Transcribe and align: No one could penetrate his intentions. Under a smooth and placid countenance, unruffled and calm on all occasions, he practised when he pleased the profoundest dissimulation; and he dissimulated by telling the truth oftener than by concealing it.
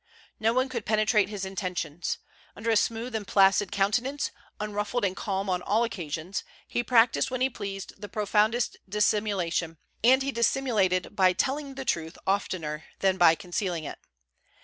No 0.39 0.51
one 0.51 0.67
could 0.67 0.83
penetrate 0.83 1.29
his 1.29 1.45
intentions. 1.45 2.17
Under 2.55 2.71
a 2.71 2.75
smooth 2.75 3.13
and 3.13 3.27
placid 3.27 3.71
countenance, 3.71 4.31
unruffled 4.59 5.05
and 5.05 5.15
calm 5.15 5.47
on 5.47 5.61
all 5.61 5.83
occasions, 5.83 6.43
he 6.67 6.83
practised 6.83 7.29
when 7.29 7.41
he 7.41 7.51
pleased 7.51 8.01
the 8.01 8.09
profoundest 8.09 8.77
dissimulation; 8.89 9.77
and 10.03 10.23
he 10.23 10.31
dissimulated 10.31 11.15
by 11.15 11.33
telling 11.33 11.75
the 11.75 11.85
truth 11.85 12.17
oftener 12.25 12.83
than 13.01 13.17
by 13.17 13.35
concealing 13.35 13.83
it. 13.83 13.99